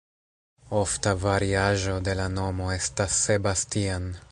Ofta 0.79 1.13
variaĵo 1.25 1.93
de 2.09 2.17
la 2.21 2.27
nomo 2.39 2.73
estas 2.79 3.21
"Sebastian". 3.29 4.13